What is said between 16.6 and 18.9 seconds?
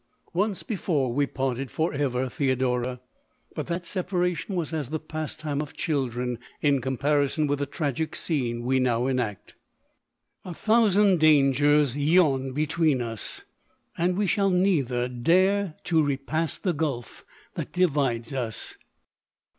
gulf that divides us.